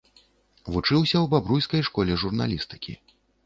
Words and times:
Вучыўся 0.75 1.17
ў 1.21 1.27
бабруйскай 1.35 1.87
школе 1.91 2.19
журналістыкі. 2.25 3.01